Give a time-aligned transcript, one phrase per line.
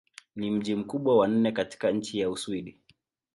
[0.35, 2.79] Ni mji mkubwa wa nne katika nchi wa Uswidi.